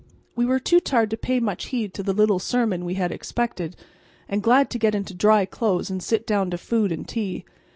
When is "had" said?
2.95-3.11